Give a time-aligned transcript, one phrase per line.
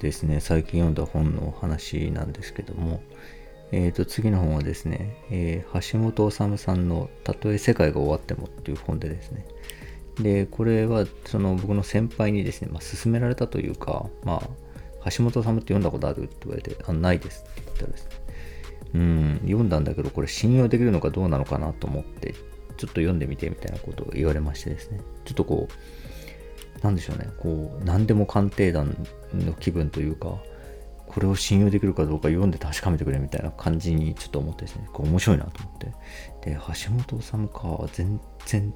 [0.00, 3.02] ですね、最近読んだ本の話なんですけども、
[3.72, 9.44] えー、と次の本はですね、えー、橋本治さんの「たとえ世界が終わっても」っていう本でですね、
[10.18, 14.42] で、これはその僕の先輩にですね、まあ、勧められたというか、ま
[15.04, 18.10] あ、橋本治って読んだことあるって言われて、あ、ないですって言ったらですね、
[18.94, 25.72] うん、読んだんだけど、これ信用できるのかどうなのかなと思って、ちょっと読んでみてみたいなことを言われましてですね、ちょっとこう、
[26.82, 28.96] なんでしょうね、こう、何でも鑑定団
[29.34, 30.38] の気分というか、
[31.06, 36.50] これを信用できるかどうか読んで確かめてくれみたいな感じにちょっと思ってですね、こう面白いなと思って。
[36.50, 38.72] で、橋本治か、全然、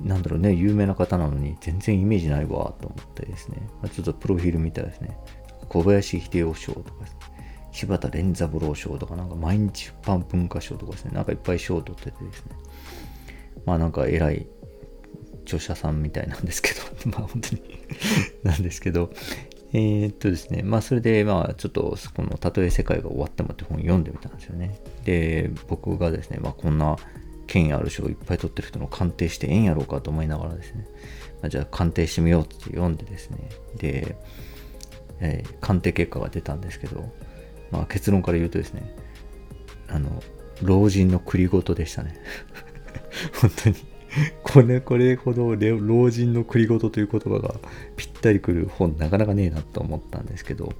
[0.00, 5.16] なんだろうね、有名な方なのに全然イメージないわと思ってですね、ちょっとプロフィール見たらですね、
[5.68, 7.10] 小林秀夫賞とかね、
[7.72, 12.56] 柴田連三郎賞とか、なんか毎日出版文化賞とかですね、なんかいっぱい賞を取っててですね、
[13.66, 14.46] まあなんか偉い
[15.44, 16.70] 著者さんみたいなんですけ
[17.04, 17.62] ど、まあ本当に
[18.42, 19.10] なんですけど、
[19.72, 24.78] えー、っとですね、まあそれでまあちょっとこのたとえ世界が終わってもって本読んでみたんですよね。
[25.04, 26.96] で、僕がですね、まあこんな
[27.46, 30.86] 権威ある賞いっぱい取ってる人の鑑定してええんやろうかと思いながらですね、
[31.42, 34.16] まあ、じゃあ鑑定してみようって読んでですね、で、
[35.20, 37.12] えー、鑑定結果が出たんですけど、
[37.70, 38.96] まあ、結論から言うとですね、
[39.88, 40.22] あの、
[40.62, 42.16] 老人の栗ごとでしたね。
[43.40, 43.76] 本当に
[44.42, 47.54] これ、これほど老人の栗ごとという言葉が
[47.96, 50.72] ぴったりくる本なかなかねえなと思ったんですけど、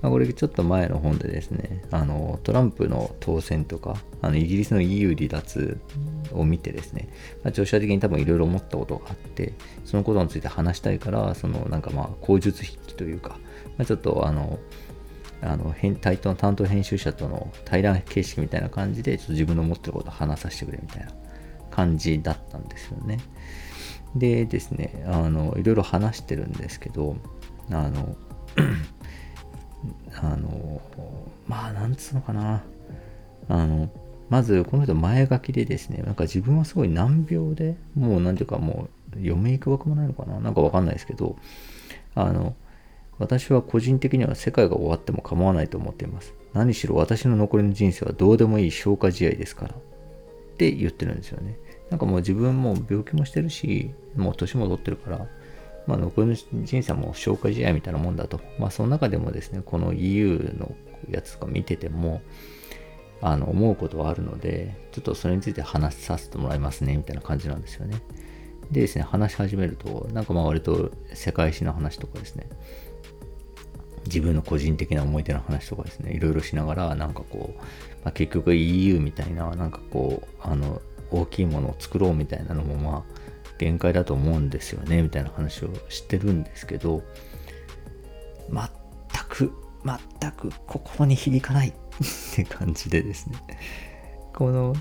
[0.00, 5.78] まあ、これちょっと前の本でですね、あの、トランプの当選とか、あの、イギリスの EU 離脱
[6.32, 7.08] を見てですね、
[7.42, 13.38] まあ、著者的に多分いろいろ思ったことがあって、そのことについて話したいから、そのなんかまあ、口述筆記というか、
[13.76, 14.58] まあ、ちょっとあの、
[15.40, 21.12] あの担当担当編集者との対談形式みたいな感じでちょっと自分の思ってることを話させてくれみたいな。
[21.78, 23.20] 感じだったんですよね。
[24.16, 27.16] でですね、あの、いろいろ話してるんですけど、
[27.70, 28.16] あの、
[30.20, 30.80] あの、
[31.46, 32.64] まあ、なんつうのかな。
[33.48, 33.90] あの、
[34.28, 41.36] まず、この人前書きでですね、なんか自分はすごい難病で、もうなんていうかもう、嫁行くわけもないのかななんかわかんないですけど、
[42.16, 42.56] あの、
[43.20, 46.34] 私は個人的には世界が終わっても構わないと思っています。
[46.54, 49.74] 何しろ私の残りの人生はどうでもいい消化試合ですから。
[49.74, 51.56] って言ってるんですよね。
[51.90, 55.26] なんかもう自分も病気もしてるし、もう年も取ってるから、
[55.86, 58.40] まあ残りの人生もう消化試合みたいなもんだと。
[58.58, 60.74] まあその中でもですね、この EU の
[61.10, 62.20] やつとか見てても、
[63.20, 68.00] あの思うことはあるので、ちょっとそれについて話させてもらいますね、みたいな感じなんですよね。
[68.70, 72.48] でですね、話し始めると、なんかまあ割と世界史の話とかですね、
[74.04, 77.58] 自分の個人的な思い出の話とかですね、いろいろしながら、なんかこう、
[78.04, 80.80] まあ、結局 EU みたいな、なんかこう、あの、
[81.10, 83.02] 大きいものを作ろうみたいなのもまあ
[83.58, 87.02] 限界だと思うんですよねみたいな話をしてるんですけど
[88.50, 88.68] 全
[89.28, 89.52] く
[89.84, 91.72] 全く心に響かない っ
[92.34, 93.36] て感じでですね。
[94.34, 94.74] この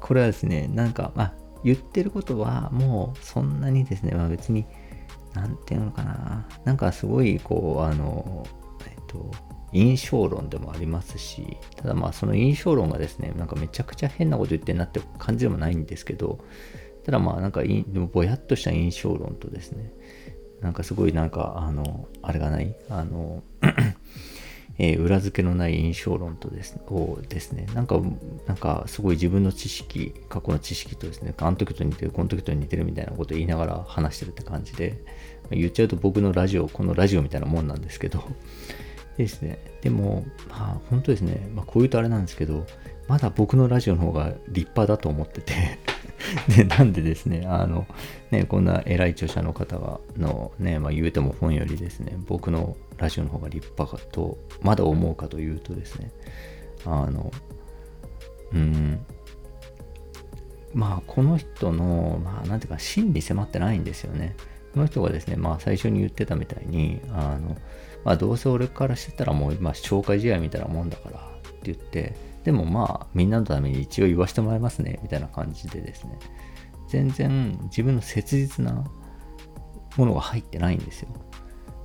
[0.00, 1.34] これはですねなんかまあ
[1.64, 4.66] 言ってることはもうそんなにですねまあ別に
[5.34, 6.46] 何て言うのかな。
[6.64, 8.46] なんかすごいこうあの
[8.86, 9.30] えっと
[9.72, 16.38] 印象論でもありますし、ただまあその印象論がですね、なんかめちゃくちゃ変なこと言ってんなって感じでもないんですけど、
[17.04, 19.92] ただまあなんかでもぼやっとした印象論とですね、
[20.60, 23.42] なんかすごいなんかあの、あれがない、あの
[24.80, 28.00] えー、裏付けのない印象論とです、をですね、なんか、
[28.46, 35.02] なんかすごい自分の知識、過去の知識とですね、あの時と似てる、この時と似てるみたいなことを言いながら話してるって感じで、
[35.50, 38.22] 言っちゃうと僕のラジオ、このラジオみたいなもんなんですけど、
[39.18, 39.58] ですね。
[39.82, 41.50] でも、まあ、本当ですね。
[41.54, 42.64] まあ、こういうとあれなんですけど、
[43.08, 45.78] まだ僕のラジオの方が立派だと思ってて
[46.56, 47.86] で、なんでですね、あの、
[48.30, 56.12] ね、こんな偉い著者の方が、のね、まあ、言うても本よりですね、僕のラジオの方が立派かと、まだ思うかというとですね、
[56.84, 57.32] あの、
[58.52, 59.00] うん、
[60.74, 64.36] まあ、この人の、まあ、なんていうか、真に迫ってないんですよね。
[64.74, 67.56] この人がですね、まあ、最初に言ってたみたいに、あの、
[68.08, 76.18] まあどうせ俺からしてたらもう今紹介試合みたいなもんだからって言って、でもまあみんなのために一応言わせてもらいますねみたいな感じでですね、
[76.88, 78.82] 全然自分の切実な
[79.98, 81.10] ものが入ってないんですよ。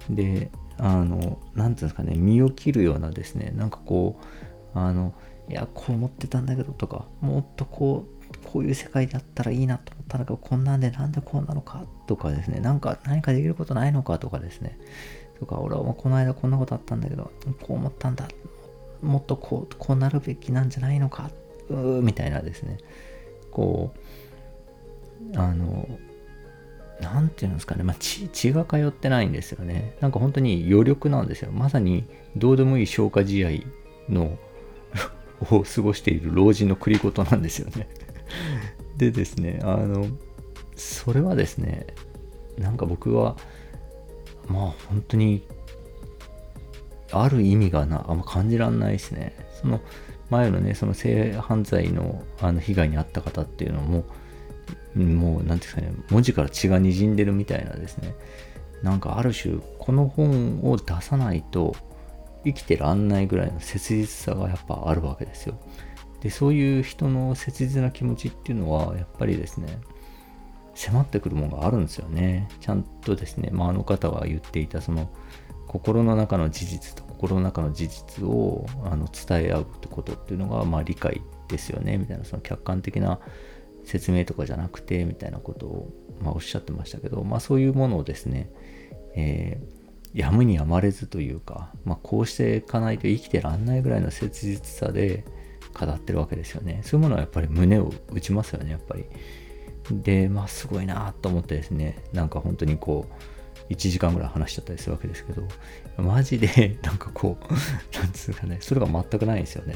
[0.10, 4.18] で、あの、なんていうんですかね、身を切るようなですね、なんかこ
[4.74, 5.14] う、あの、
[5.50, 14.80] いや、こう思ってたんだけどとか、もっとこう、こういう世界だったらいいなと思ったんだけど、こんなんでなんでこうなのかとかですね、なんか何かできることないのかとかですね、
[15.40, 17.32] とか、俺はこの間こんなことあったんだけど、
[17.62, 18.28] こう思ったんだ。
[19.02, 21.30] もっとこう、こうなるべきなんじゃないのか。
[21.70, 22.78] うーみたいなですね。
[23.52, 23.94] こ
[25.34, 25.88] う、あの、
[27.02, 29.98] なんていうんですかね、まあ、血血が通ってないんですよね。
[30.00, 31.52] なんか本当に余力なんですよ。
[31.52, 32.06] まさに
[32.36, 33.50] どうでもいい消化試合
[34.10, 34.38] の
[35.52, 37.88] を過ごしている老人の繰り事なんですよね。
[38.98, 40.08] でですね、あの、
[40.76, 41.88] それはですね、
[42.58, 43.36] なんか僕は、
[44.48, 45.48] まあ本当に、
[47.12, 49.36] ある意味がなあんま感じらんないですね。
[49.62, 49.82] その
[50.30, 54.06] 前のね、その性犯罪のあの被害に遭った方っていうのも、
[54.96, 58.16] もう、なんていうんですかね、文字から血が滲んでるみたいなですね、
[58.82, 61.76] なんかある種、この本を出さないと
[62.44, 65.58] 生きてらんないぐらいの切実さがやっぱあるわけですよ。
[66.22, 69.80] で、そういう人の切実な気持ちっていうのは、やっぱりですね、
[70.76, 72.50] 迫ってくるものがあるんですよね。
[72.60, 75.10] ちゃんとですね、まあ、あの方が言っていた、その、
[75.68, 83.20] 心の中の事実と心の中の事実をあの伝え合うってことっていうのが、まあ、理解ですよねみたいなその客観的な
[83.86, 88.52] 説明とかじゃなくてみたいなことを、まあ、おっしゃってましたけど、まあ、そういうものをですね、
[89.16, 95.26] えー、やむにやまれずというか、まあ、こうしていかないと生きてらんないぐらいの切実さで
[95.74, 99.06] 語ってるわけですよねそういうものはやっぱり胸を打ちますよねやっぱり
[99.92, 105.44] でまあすごいなと思ってですねなんか本当にこう1時間ぐらい話しちゃったりするわけですけど
[105.98, 109.76] マジで なんかこうなんつうかねそれが全くないんですよね。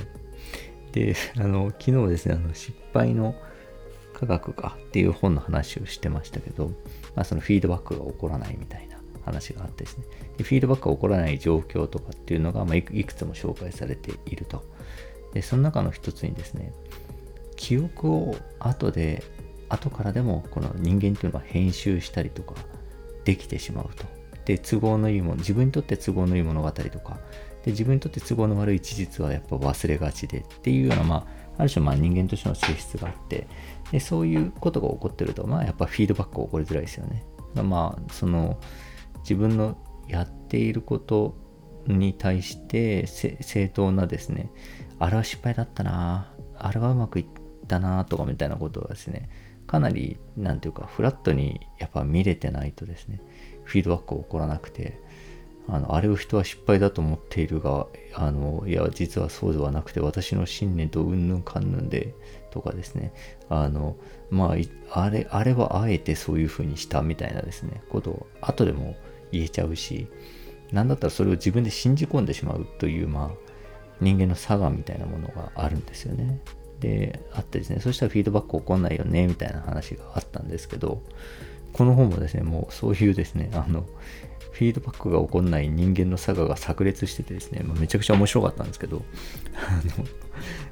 [0.93, 3.35] であの昨日ですねあの失敗の
[4.13, 6.71] 科学かっていう本の話をしてましたけど、
[7.15, 10.05] まあ、そのフィードバックが起こらないみたいな話があってですね。
[10.37, 14.63] でフィードバックが起こらない状況とかっていうのが、まあ、いくつも紹介されていると。
[15.33, 16.73] でその中の一つにですね
[17.57, 19.23] 記憶を後で
[19.69, 22.55] 後からでもこの人間というのは編集したりとか
[23.25, 24.05] できてしまうと。
[24.45, 27.19] で都合のいいもの自分にとって都合のいい物語とか。
[27.63, 31.27] で自分にとって都合の悪い事実はやっぱ忘れがちでっていうようなま
[31.57, 33.47] あある種まあ人間としての性質があって。
[33.91, 37.23] でそういうことが起こってると、まあ、やっぱフィードバックが起こりづらいですよね。
[37.55, 38.59] まあ、その
[39.21, 39.77] 自分の
[40.07, 41.35] やっていること
[41.87, 44.51] に対して正当なですね、
[44.99, 47.25] あれは失敗だったな、あれはうまくいっ
[47.67, 49.29] たなとかみたいなことはですね、
[49.67, 53.21] かなり、なんていうか、フラットにやっぱ見れてないとですね、
[53.63, 54.99] フィードバックが起こらなくて、
[55.69, 62.13] あのあれを人は失敗だと思っているがあのいや実はそうではなくて私の信念とうんぬんかんぬんで
[62.51, 63.13] とかですね。
[63.49, 63.97] あの
[64.29, 64.55] ま
[64.91, 68.95] ああれあれはあえてそういうふうにしたみたいなですねことを後でも
[69.31, 70.07] 言えちゃうし
[70.71, 73.51] 何だったらそれを自分で信じ込んでしまうというまあ
[73.99, 76.39] 人間の差がみたいなものがあるんですよね。
[76.79, 81.01] であってですねそしたらフィードバック起こんないよねみたいな話があったんですけど
[81.73, 83.85] この本もですねもうそういうですねあの
[84.57, 89.03] フィードバックが起こんない人間の差が炸裂しててですね、ま、めちゃくちゃ面白かったんですけど、
[89.53, 89.79] あ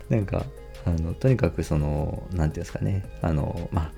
[0.09, 0.43] の、なんか、
[0.85, 3.91] あの、とにかくその、なんていうんですかね、あの、まあ、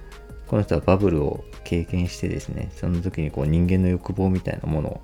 [0.47, 5.01] この人はバブルを経験してですね、その時にこう人間の欲望みたいなもの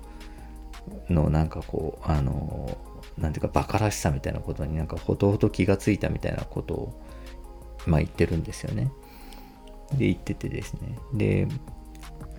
[1.08, 2.76] のなんかこう、あの、
[3.18, 7.02] なんていうかバカらしさみたいなことになんかほとほと気がついたみたいなことを、
[7.86, 8.90] まあ言ってるんですよね。
[9.92, 10.98] で、言っててですね。
[11.12, 11.48] で、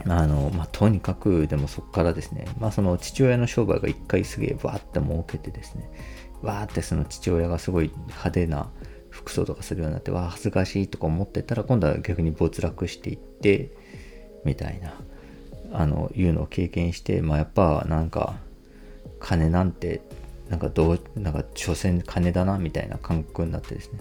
[0.08, 5.90] あの、まあ、とにかく、でもそこからですね、まあ、その父親の商売が一回すげえわーって儲けてですね、
[6.42, 8.70] わーってその父親がすごい派手な
[9.10, 13.72] 服装とかするようになって、わー恥ずかしいとか思ってたら、今度は逆に没落していって、
[14.44, 14.94] みたいな、
[15.72, 18.38] あの、いうのを経験して、まあ、やっぱなんか、
[19.20, 20.02] 金なんて、
[20.50, 24.00] なんかどう、なんか、所詮金だな、みたいな感覚になってですね、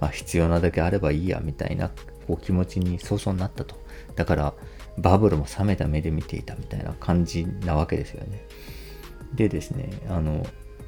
[0.00, 1.90] まあ、必要なだけあればいいや、みたいな、
[2.26, 3.76] こう気持ちに早々になったと。
[4.14, 4.54] だから、
[4.98, 8.46] バブルも冷めた目で見ていたみたいな感じなわけですよね。
[9.34, 10.46] でですね、あの、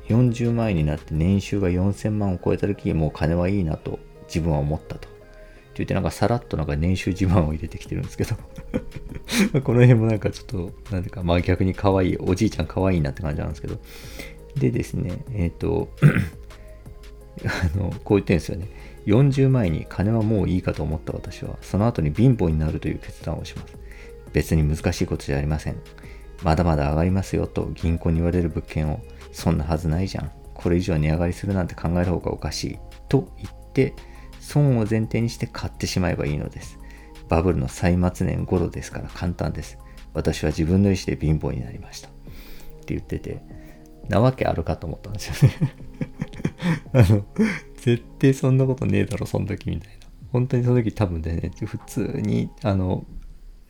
[0.09, 5.09] 40万円になって年収が4000万を超えた時もう金はいいなと自分は思ったと。
[5.09, 8.35] って言ってなんかさらっとなんか年収自慢を入れてきてるんですけど
[9.63, 10.57] この辺もなんかちょっと、
[10.93, 13.79] なんていうか、まあ逆に可愛い、おじいちゃん可愛いなって感じなんですけど。
[14.59, 15.89] でですね、えっ、ー、と
[17.47, 18.69] あの、こう言ってるんですよね。
[19.07, 23.75] 40万円に金はもういいかと思った私は、その後に貧乏になるという決断をします。
[24.33, 25.77] 別に難しいことじゃありません。
[26.43, 29.01] まだまだ上がりますよと銀行に言われる物件を、
[29.33, 30.31] そんなはずないじゃん。
[30.55, 32.79] これ以上値上がりするなんて考える方がおかしい。
[33.09, 33.95] と言って、
[34.41, 36.79] 損を前提にして買ってしまえばいいのです。
[37.29, 39.79] バブルの最末年頃ですから簡単です。
[40.15, 42.09] 私は自分の意思で貧乏になりました。
[42.09, 42.13] っ
[42.85, 43.43] て言ってて、
[44.09, 45.75] なわけあるかと思ったんですよね
[46.93, 47.25] あの、
[47.77, 50.09] 絶対そんなことねえだろ、その時みたいな。
[50.33, 53.07] 本当にその時多分ね、普通に、あの、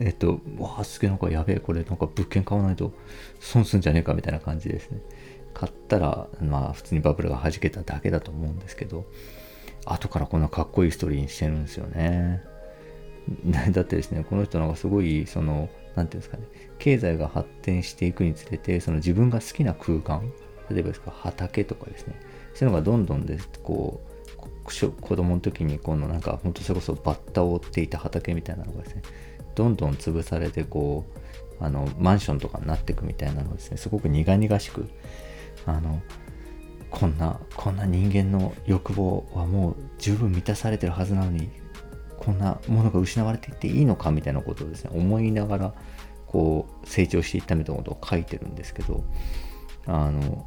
[0.00, 2.92] えっと、わあ、すげえなんかやべえ、これなんか物件買わないと
[3.40, 5.00] 損すんじゃねえかみたいな感じですね。
[5.54, 9.07] 買ったら、まあ普通にバブルが弾けただけだと思うんですけど、
[9.85, 12.42] 後からこんなかっこいいストーリーにしてるんですよね。
[13.73, 16.44] だってですね、この人なんかすごい、その、何ていうんですかね。
[16.78, 20.32] 経済が発展していくにつれてその自分が好きな空間
[20.70, 22.14] 例えばですか畑とかですね。
[22.54, 24.08] そういうのがどんどんですこう
[25.00, 29.02] 子供の時にこのなんか本当それこそバッタを追っていた畑みたいなのがですね
[29.54, 31.04] どんどん潰されてこ
[31.60, 34.88] うあのマンションとかになっていくみたいなのですねすごく苦々しく
[35.66, 36.00] あの
[36.90, 41.48] こんなこんな人間の欲望はもう十分満たされてるはずなのに
[42.18, 45.75] こんなものが失われていっていいのかみたいなことをですね思いながら
[46.26, 49.04] こう成長していったみたいなことを書いてるんですけど
[49.87, 50.46] あの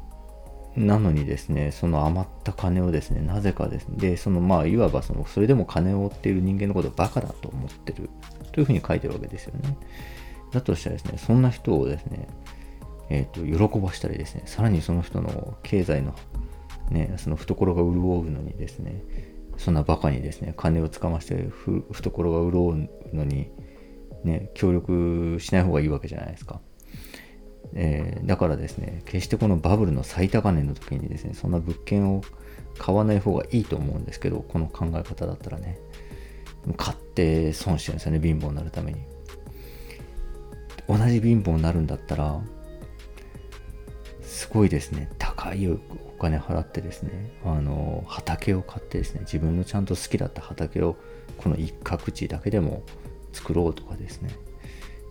[0.76, 8.08] なのにですねその余った金をですねなぜかですねでそのまあいわばそのそれでも金を追っている人間のことをバカだと思ってる
[8.52, 9.76] というふうに書いてるわけですよね。
[10.52, 12.28] だとしたらですねそんな人をですね
[13.10, 16.14] えーと、喜ばしたりですねさらにその人の経済の
[16.90, 19.02] ねその懐が潤うのにですね
[19.56, 21.48] そんなバカにですね金をつかまして
[21.92, 23.50] 懐が潤うのに
[24.24, 26.60] ね協力しない方がいいわけじゃないですか
[27.74, 32.22] えー、だからですね、決してこのバブルの最高値の時にですね、そんな物件を
[32.78, 35.78] 買わない方がいいと思うんですけど、この考え方だったらね、
[36.76, 39.00] 買って損してるんですよね、貧乏になるために。
[40.88, 42.40] 同じ貧乏になるんだったら、
[44.32, 45.78] すごいですね、高いお
[46.18, 50.96] 金払ってですね、あの、畑を買ってですね、自分のちゃんと好きだった畑を
[51.36, 52.82] この一角地だけでも
[53.34, 54.30] 作ろうとかですね、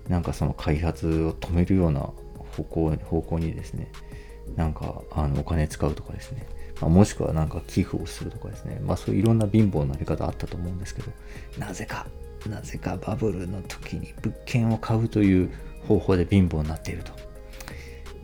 [0.09, 3.91] なんかその開発を止めるような方向方向にですね、
[4.55, 6.47] なんかあのお金使うとかですね、
[6.81, 11.11] まあ、もしくはなんか寄付をするとかですね、まあそういういろんな貧乏なやり方あったと思うんですけど、
[11.59, 12.07] なぜか、
[12.49, 15.51] なぜかバブルの時に物件を買うという
[15.87, 17.30] 方法で貧乏になっていると。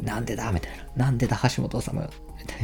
[0.01, 1.05] なんでだみたいな。
[1.05, 2.59] なんでだ橋本様みたい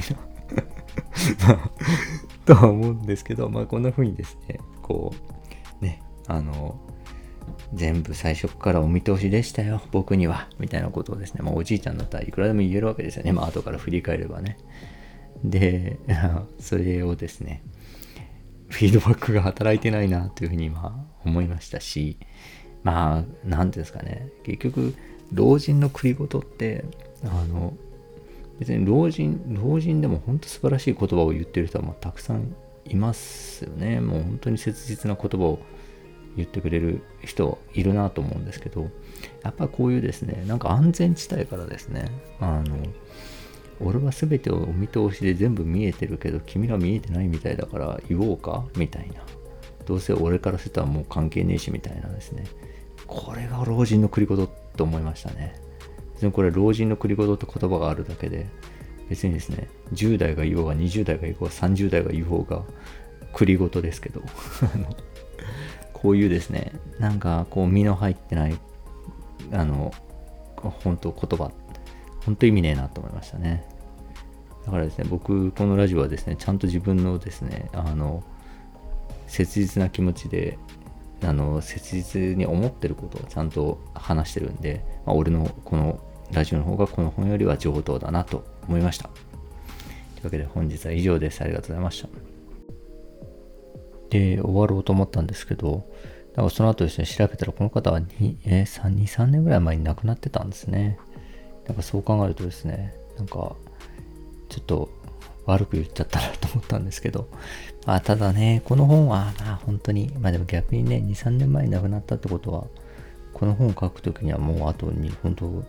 [1.47, 1.59] な。
[2.45, 5.13] とは思うんですけど、まあこんな風にですね、こ
[5.81, 6.79] う、ね、あの、
[7.73, 10.47] 全部最初からお見通しでしたよ、僕には。
[10.59, 13.31] みたいなことをですね、まあ、おじいちゃんだったらいくらでも言えるわけですよね。
[13.31, 14.57] まあ、後から振り返ればね。
[15.43, 15.99] で、
[16.59, 17.63] それをですね、
[18.69, 22.17] フィードバックが働いてないなというふうに今思いましたし、
[22.83, 24.95] まあ、何ていうんですかね、結局、
[25.31, 26.85] 老人の繰り言って、
[27.25, 27.73] あの、
[28.59, 33.99] 別に老人、老人でも本当素晴らしい言葉を言ってる人はまたくさんいますよね。
[33.99, 35.59] もう本当に切実な言葉を
[36.35, 38.89] 言ってくれる人いるなと思うんですけど、
[39.43, 42.05] やっぱこういうですね、なんか安全地帯からですね、
[42.39, 42.77] あの、
[43.79, 49.15] 俺は全てをお見通しで全部見えてるけど、君ら見えてないみたいだから言おうかみたいな。
[49.85, 52.45] どうせ俺からするともう関係ねえしみたいなですね。
[53.05, 55.55] これが老人の繰り言と思いましたね。
[56.23, 58.47] 別にこれ老人の繰り言って言葉があるだけで、
[59.09, 62.63] 別にですね、10代が言おうが20代が言おうが30代が言おうが、
[63.33, 64.21] 繰り言ですけど、
[65.91, 68.57] こういうですね、なんかこう身の入ってない、
[69.51, 69.93] あの、
[70.55, 71.51] 本当言葉、
[72.25, 73.65] 本当意味ねえなと思いましたね。
[74.65, 78.23] だからですね、僕、このラジオはですね、ちゃんと自分のですね、あの、
[79.27, 80.57] 切実な気持ちで、
[81.21, 85.99] あの、切実に思ってることをちゃんと話してるんで、まあ、俺のこの
[86.33, 89.07] ラジオの方がこの本よりは上等だなと思いました。
[89.07, 91.41] というわけで本日は以上です。
[91.41, 92.09] ありがとうございました。
[94.09, 95.85] で終わろうと思ったんですけど、
[96.31, 100.97] だからその後ですね、調べたらこの方は2、えー、3、2、3年ぐらい前に亡くなってたんですね。
[101.67, 103.55] なんかそう考えるとですね、なんか
[104.49, 104.89] ちょっと
[105.45, 107.29] 悪く言っちゃったなと思ったんですけど、
[107.85, 112.65] まあただね、この本はまあ本当に、まあでも逆にね、2、3年前に亡くなったってことは、
[113.33, 115.63] この本を書くときにはもうあとに、本当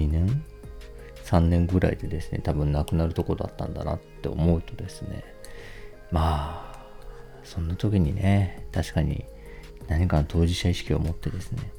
[0.00, 0.44] 2年
[1.24, 5.24] ?3 年ぐらいでですね、多分亡くなるとこだったんだなって思うとですね、
[6.10, 6.86] まあ、
[7.44, 9.24] そんな時にね、確かに
[9.88, 11.72] 何かの当事者意識を持ってですね、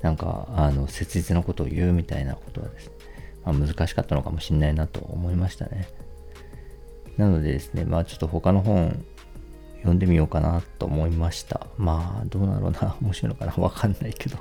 [0.00, 2.92] なんか、あの、切実なことを言うみたいなことはですね、
[3.44, 5.88] まあ、難しかったのかもしれないなと思いましたね。
[7.16, 9.04] なのでですね、まあちょっと他の本
[9.76, 11.66] 読んでみようかなと思いました。
[11.76, 14.38] まあどうだろうな、面白いのかな、わかんないけど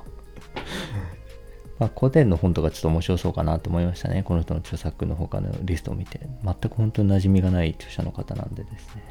[1.82, 4.22] まあ古典の本とかちょっと面白そうかなと思いましたね。
[4.22, 6.20] この人の著作の他のリストを見て。
[6.44, 9.04] 全く本当に馴染みがない著者の方なんでですね。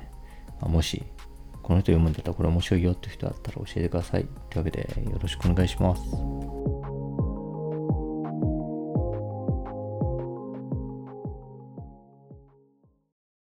[0.61, 1.03] まあ、もし
[1.65, 4.27] この人読むんだったらこれ面白いよって人だったら教えてください。
[4.51, 6.80] というわけでよろしくお願いします。